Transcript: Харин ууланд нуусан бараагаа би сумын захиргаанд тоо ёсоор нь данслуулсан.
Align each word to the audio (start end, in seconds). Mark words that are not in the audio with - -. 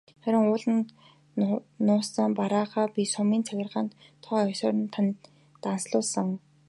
Харин 0.23 0.43
ууланд 0.51 0.87
нуусан 1.87 2.29
бараагаа 2.39 2.87
би 2.95 3.03
сумын 3.13 3.41
захиргаанд 3.47 3.91
тоо 4.23 4.39
ёсоор 4.53 4.75
нь 4.79 5.13
данслуулсан. 5.63 6.27